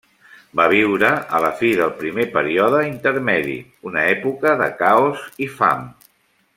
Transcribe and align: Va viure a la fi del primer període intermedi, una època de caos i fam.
Va 0.59 0.63
viure 0.71 1.11
a 1.39 1.41
la 1.43 1.51
fi 1.59 1.69
del 1.81 1.91
primer 1.99 2.25
període 2.37 2.81
intermedi, 2.87 3.57
una 3.91 4.07
època 4.17 4.55
de 4.65 4.73
caos 4.83 5.25
i 5.47 5.53
fam. 5.61 5.87